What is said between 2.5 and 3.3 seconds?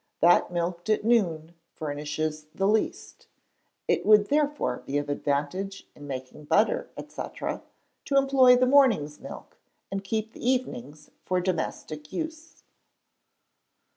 the least;